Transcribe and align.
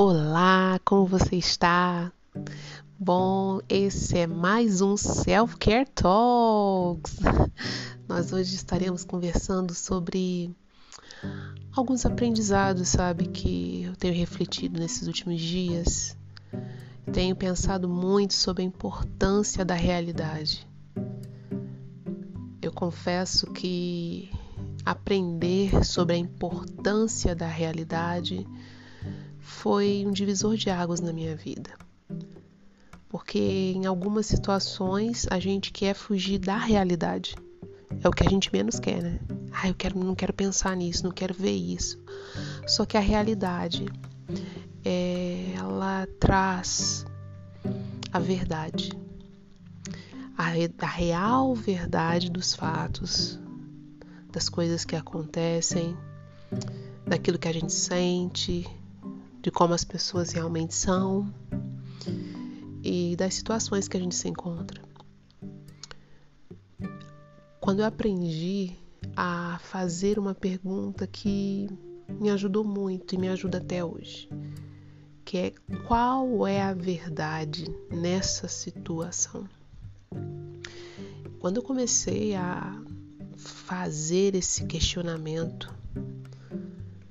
Olá, 0.00 0.80
como 0.84 1.04
você 1.06 1.34
está? 1.34 2.12
Bom, 2.96 3.60
esse 3.68 4.16
é 4.16 4.28
mais 4.28 4.80
um 4.80 4.96
Self 4.96 5.56
Care 5.56 5.88
Talks. 5.92 7.16
Nós 8.06 8.32
hoje 8.32 8.54
estaremos 8.54 9.02
conversando 9.02 9.74
sobre 9.74 10.54
alguns 11.72 12.06
aprendizados, 12.06 12.86
sabe, 12.86 13.26
que 13.26 13.82
eu 13.86 13.96
tenho 13.96 14.14
refletido 14.14 14.78
nesses 14.78 15.08
últimos 15.08 15.40
dias. 15.40 16.16
Tenho 17.12 17.34
pensado 17.34 17.88
muito 17.88 18.34
sobre 18.34 18.62
a 18.62 18.66
importância 18.66 19.64
da 19.64 19.74
realidade. 19.74 20.64
Eu 22.62 22.70
confesso 22.70 23.48
que 23.48 24.30
aprender 24.86 25.84
sobre 25.84 26.14
a 26.14 26.18
importância 26.18 27.34
da 27.34 27.48
realidade 27.48 28.46
foi 29.48 30.04
um 30.06 30.12
divisor 30.12 30.56
de 30.56 30.68
águas 30.68 31.00
na 31.00 31.10
minha 31.10 31.34
vida. 31.34 31.70
Porque 33.08 33.72
em 33.74 33.86
algumas 33.86 34.26
situações 34.26 35.26
a 35.30 35.40
gente 35.40 35.72
quer 35.72 35.94
fugir 35.94 36.38
da 36.38 36.58
realidade. 36.58 37.34
É 38.04 38.06
o 38.06 38.12
que 38.12 38.24
a 38.24 38.28
gente 38.28 38.52
menos 38.52 38.78
quer, 38.78 39.02
né? 39.02 39.18
Ah, 39.50 39.66
eu 39.66 39.74
quero, 39.74 39.98
não 39.98 40.14
quero 40.14 40.34
pensar 40.34 40.76
nisso, 40.76 41.02
não 41.02 41.10
quero 41.10 41.32
ver 41.32 41.56
isso. 41.56 41.98
Só 42.66 42.84
que 42.84 42.98
a 42.98 43.00
realidade, 43.00 43.86
é, 44.84 45.54
ela 45.56 46.06
traz 46.20 47.06
a 48.12 48.18
verdade, 48.18 48.92
a, 50.36 50.48
a 50.84 50.86
real 50.86 51.54
verdade 51.54 52.30
dos 52.30 52.54
fatos, 52.54 53.40
das 54.30 54.50
coisas 54.50 54.84
que 54.84 54.94
acontecem, 54.94 55.96
daquilo 57.06 57.38
que 57.38 57.48
a 57.48 57.52
gente 57.52 57.72
sente, 57.72 58.66
de 59.48 59.52
como 59.52 59.72
as 59.72 59.82
pessoas 59.82 60.30
realmente 60.30 60.74
são 60.74 61.32
e 62.84 63.16
das 63.16 63.32
situações 63.32 63.88
que 63.88 63.96
a 63.96 64.00
gente 64.00 64.14
se 64.14 64.28
encontra. 64.28 64.82
Quando 67.58 67.78
eu 67.78 67.86
aprendi 67.86 68.76
a 69.16 69.58
fazer 69.62 70.18
uma 70.18 70.34
pergunta 70.34 71.06
que 71.06 71.66
me 72.20 72.28
ajudou 72.28 72.62
muito 72.62 73.14
e 73.14 73.18
me 73.18 73.26
ajuda 73.30 73.56
até 73.56 73.82
hoje, 73.82 74.28
que 75.24 75.38
é 75.38 75.52
qual 75.86 76.46
é 76.46 76.60
a 76.60 76.74
verdade 76.74 77.74
nessa 77.90 78.48
situação? 78.48 79.48
Quando 81.38 81.56
eu 81.56 81.62
comecei 81.62 82.34
a 82.34 82.78
fazer 83.38 84.34
esse 84.34 84.66
questionamento 84.66 85.74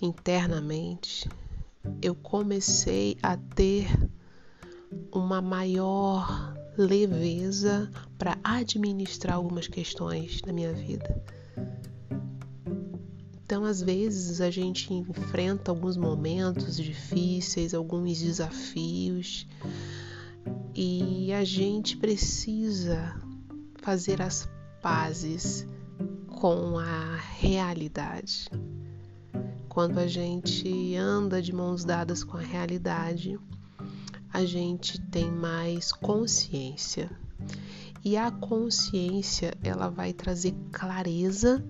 internamente, 0.00 1.28
eu 2.02 2.14
comecei 2.14 3.16
a 3.22 3.36
ter 3.36 3.86
uma 5.12 5.40
maior 5.40 6.54
leveza 6.76 7.90
para 8.16 8.38
administrar 8.42 9.36
algumas 9.36 9.68
questões 9.68 10.40
na 10.46 10.52
minha 10.52 10.72
vida. 10.72 11.22
Então, 13.44 13.64
às 13.64 13.82
vezes, 13.82 14.40
a 14.40 14.50
gente 14.50 14.94
enfrenta 14.94 15.72
alguns 15.72 15.96
momentos 15.96 16.76
difíceis, 16.76 17.74
alguns 17.74 18.20
desafios, 18.20 19.46
e 20.74 21.32
a 21.32 21.42
gente 21.42 21.96
precisa 21.96 23.20
fazer 23.82 24.22
as 24.22 24.48
pazes 24.80 25.66
com 26.28 26.78
a 26.78 27.16
realidade. 27.16 28.48
Quando 29.70 30.00
a 30.00 30.06
gente 30.08 30.96
anda 30.96 31.40
de 31.40 31.52
mãos 31.52 31.84
dadas 31.84 32.24
com 32.24 32.36
a 32.36 32.40
realidade, 32.40 33.38
a 34.32 34.44
gente 34.44 35.00
tem 35.00 35.30
mais 35.30 35.92
consciência. 35.92 37.08
E 38.04 38.16
a 38.16 38.32
consciência, 38.32 39.54
ela 39.62 39.88
vai 39.88 40.12
trazer 40.12 40.56
clareza 40.72 41.64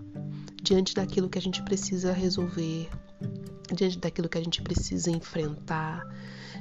diante 0.62 0.94
daquilo 0.94 1.28
que 1.28 1.36
a 1.36 1.42
gente 1.42 1.62
precisa 1.62 2.10
resolver, 2.10 2.88
diante 3.70 3.98
daquilo 3.98 4.30
que 4.30 4.38
a 4.38 4.42
gente 4.42 4.62
precisa 4.62 5.10
enfrentar, 5.10 6.02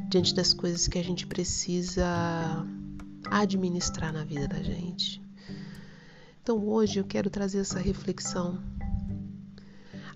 diante 0.09 0.35
das 0.35 0.53
coisas 0.53 0.89
que 0.89 0.99
a 0.99 1.03
gente 1.03 1.25
precisa 1.25 2.67
administrar 3.31 4.11
na 4.11 4.25
vida 4.25 4.45
da 4.45 4.61
gente. 4.61 5.21
Então 6.43 6.67
hoje 6.67 6.99
eu 6.99 7.05
quero 7.05 7.29
trazer 7.29 7.59
essa 7.59 7.79
reflexão 7.79 8.61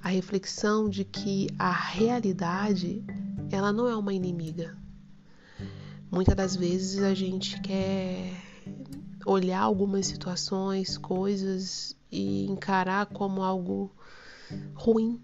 a 0.03 0.09
reflexão 0.09 0.89
de 0.89 1.05
que 1.05 1.47
a 1.57 1.71
realidade 1.71 3.01
ela 3.49 3.71
não 3.71 3.87
é 3.87 3.95
uma 3.95 4.13
inimiga. 4.13 4.77
Muitas 6.11 6.35
das 6.35 6.55
vezes 6.57 7.01
a 7.01 7.13
gente 7.13 7.59
quer 7.61 8.33
olhar 9.25 9.61
algumas 9.61 10.05
situações, 10.05 10.97
coisas 10.97 11.95
e 12.11 12.45
encarar 12.47 13.05
como 13.05 13.41
algo 13.41 13.95
ruim. 14.73 15.21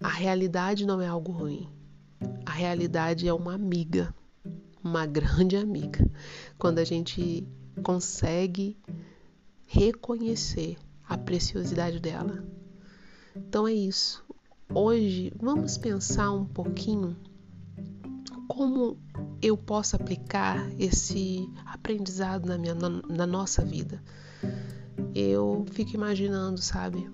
A 0.00 0.08
realidade 0.08 0.86
não 0.86 1.02
é 1.02 1.06
algo 1.06 1.32
ruim. 1.32 1.68
A 2.46 2.52
realidade 2.52 3.28
é 3.28 3.32
uma 3.32 3.52
amiga, 3.52 4.14
uma 4.82 5.04
grande 5.04 5.54
amiga. 5.54 6.10
Quando 6.56 6.78
a 6.78 6.84
gente 6.84 7.46
consegue 7.82 8.78
reconhecer 9.66 10.78
a 11.08 11.16
preciosidade 11.16 11.98
dela. 11.98 12.44
Então 13.34 13.66
é 13.66 13.72
isso. 13.72 14.24
Hoje 14.74 15.32
vamos 15.40 15.78
pensar 15.78 16.30
um 16.30 16.44
pouquinho 16.44 17.16
como 18.46 18.98
eu 19.40 19.56
posso 19.56 19.96
aplicar 19.96 20.68
esse 20.78 21.48
aprendizado 21.64 22.46
na, 22.46 22.58
minha, 22.58 22.74
na, 22.74 22.88
na 22.88 23.26
nossa 23.26 23.64
vida. 23.64 24.02
Eu 25.14 25.64
fico 25.72 25.94
imaginando, 25.94 26.60
sabe? 26.60 27.08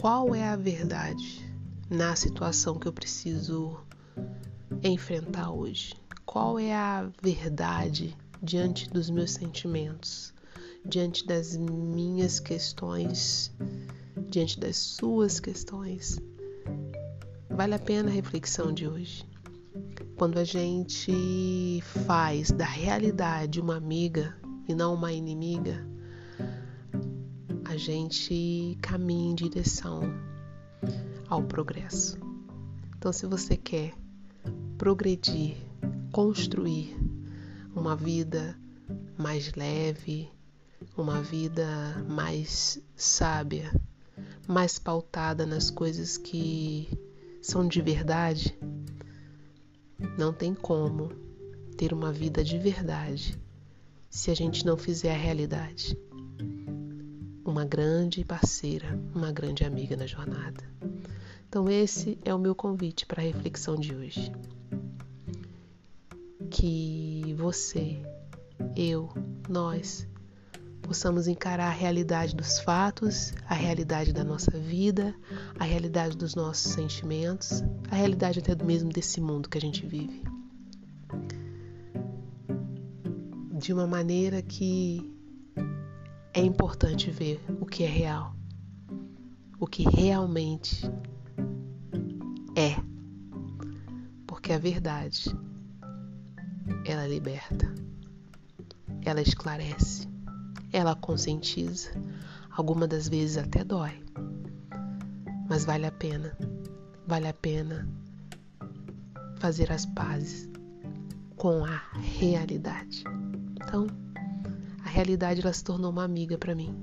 Qual 0.00 0.34
é 0.34 0.48
a 0.48 0.56
verdade 0.56 1.44
na 1.90 2.16
situação 2.16 2.78
que 2.78 2.88
eu 2.88 2.92
preciso 2.92 3.78
enfrentar 4.82 5.50
hoje? 5.50 5.94
Qual 6.24 6.58
é 6.58 6.72
a 6.72 7.10
verdade 7.20 8.16
diante 8.42 8.88
dos 8.88 9.10
meus 9.10 9.32
sentimentos? 9.32 10.31
Diante 10.84 11.26
das 11.26 11.56
minhas 11.56 12.40
questões, 12.40 13.52
diante 14.28 14.58
das 14.58 14.76
suas 14.76 15.40
questões. 15.40 16.20
Vale 17.48 17.74
a 17.74 17.78
pena 17.78 18.08
a 18.08 18.12
reflexão 18.12 18.72
de 18.72 18.86
hoje. 18.86 19.24
Quando 20.16 20.38
a 20.38 20.44
gente 20.44 21.80
faz 22.06 22.50
da 22.50 22.64
realidade 22.64 23.60
uma 23.60 23.76
amiga 23.76 24.36
e 24.68 24.74
não 24.74 24.94
uma 24.94 25.12
inimiga, 25.12 25.86
a 27.64 27.76
gente 27.76 28.76
caminha 28.80 29.32
em 29.32 29.34
direção 29.34 30.02
ao 31.28 31.42
progresso. 31.42 32.18
Então, 32.96 33.12
se 33.12 33.26
você 33.26 33.56
quer 33.56 33.94
progredir, 34.76 35.56
construir 36.12 36.96
uma 37.74 37.96
vida 37.96 38.56
mais 39.16 39.52
leve, 39.54 40.30
uma 40.96 41.22
vida 41.22 41.66
mais 42.08 42.80
sábia, 42.94 43.72
mais 44.46 44.78
pautada 44.78 45.46
nas 45.46 45.70
coisas 45.70 46.18
que 46.18 46.88
são 47.40 47.66
de 47.66 47.80
verdade, 47.80 48.56
não 50.18 50.32
tem 50.32 50.54
como 50.54 51.10
ter 51.76 51.92
uma 51.92 52.12
vida 52.12 52.44
de 52.44 52.58
verdade 52.58 53.38
se 54.10 54.30
a 54.30 54.34
gente 54.34 54.66
não 54.66 54.76
fizer 54.76 55.14
a 55.14 55.18
realidade. 55.18 55.98
Uma 57.44 57.64
grande 57.64 58.24
parceira, 58.24 58.98
uma 59.14 59.32
grande 59.32 59.64
amiga 59.64 59.96
na 59.96 60.06
jornada. 60.06 60.62
Então, 61.48 61.68
esse 61.68 62.18
é 62.24 62.34
o 62.34 62.38
meu 62.38 62.54
convite 62.54 63.04
para 63.06 63.20
a 63.20 63.24
reflexão 63.24 63.76
de 63.76 63.94
hoje. 63.94 64.32
Que 66.50 67.34
você, 67.36 68.00
eu, 68.76 69.08
nós 69.48 70.06
possamos 70.82 71.28
encarar 71.28 71.68
a 71.68 71.70
realidade 71.70 72.34
dos 72.34 72.58
fatos, 72.58 73.32
a 73.48 73.54
realidade 73.54 74.12
da 74.12 74.24
nossa 74.24 74.50
vida, 74.58 75.14
a 75.58 75.64
realidade 75.64 76.16
dos 76.16 76.34
nossos 76.34 76.72
sentimentos, 76.72 77.62
a 77.90 77.94
realidade 77.94 78.40
até 78.40 78.54
mesmo 78.62 78.90
desse 78.90 79.20
mundo 79.20 79.48
que 79.48 79.56
a 79.56 79.60
gente 79.60 79.86
vive. 79.86 80.22
De 83.58 83.72
uma 83.72 83.86
maneira 83.86 84.42
que 84.42 85.10
é 86.34 86.40
importante 86.40 87.10
ver 87.10 87.40
o 87.60 87.64
que 87.64 87.84
é 87.84 87.88
real, 87.88 88.34
o 89.60 89.66
que 89.66 89.84
realmente 89.84 90.84
é. 92.56 92.76
Porque 94.26 94.52
a 94.52 94.58
verdade, 94.58 95.26
ela 96.84 97.06
liberta, 97.06 97.72
ela 99.04 99.22
esclarece 99.22 100.11
ela 100.72 100.94
conscientiza, 100.94 101.90
algumas 102.50 102.88
das 102.88 103.08
vezes 103.08 103.36
até 103.36 103.62
dói, 103.62 104.02
mas 105.48 105.64
vale 105.64 105.86
a 105.86 105.92
pena. 105.92 106.36
vale 107.06 107.28
a 107.28 107.34
pena 107.34 107.86
fazer 109.38 109.70
as 109.72 109.84
pazes 109.84 110.48
com 111.36 111.64
a 111.64 111.82
realidade. 112.18 113.04
Então, 113.56 113.86
a 114.84 114.88
realidade 114.88 115.40
ela 115.40 115.52
se 115.52 115.64
tornou 115.64 115.90
uma 115.90 116.04
amiga 116.04 116.38
para 116.38 116.54
mim. 116.54 116.74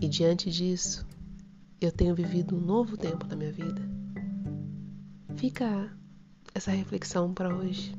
E 0.00 0.08
diante 0.08 0.50
disso, 0.50 1.06
eu 1.80 1.90
tenho 1.90 2.14
vivido 2.14 2.56
um 2.56 2.60
novo 2.60 2.96
tempo 2.96 3.26
na 3.26 3.36
minha 3.36 3.52
vida. 3.52 3.82
Fica 5.36 5.90
essa 6.54 6.70
reflexão 6.70 7.34
para 7.34 7.54
hoje. 7.54 7.92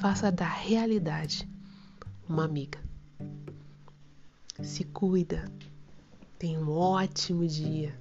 Faça 0.00 0.30
da 0.32 0.48
realidade 0.48 1.48
uma 2.28 2.44
amiga. 2.44 2.87
Se 4.62 4.84
cuida. 4.84 5.44
Tenha 6.38 6.58
um 6.58 6.70
ótimo 6.70 7.46
dia. 7.46 7.98